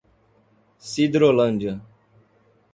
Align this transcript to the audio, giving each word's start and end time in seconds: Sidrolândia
Sidrolândia 0.79 1.79